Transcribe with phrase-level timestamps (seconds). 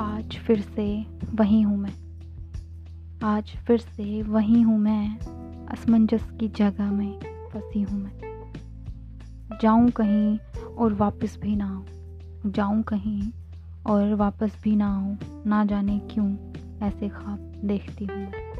[0.00, 1.92] आज फिर से वही हूँ मैं।
[3.22, 5.18] आज फिर से वही हूँ मैं,
[5.66, 7.18] असमंजस की जगह में
[7.52, 8.20] फंसी हूँ मैं।
[9.62, 10.38] जाऊँ कहीं
[10.74, 11.86] और वापस भी ना आऊँ,
[12.46, 13.30] जाऊँ कहीं
[13.86, 16.36] और वापस भी ना आऊँ, ना जाने क्यों
[16.82, 18.53] ऐसे ख्वाब देखती हूँ मैं।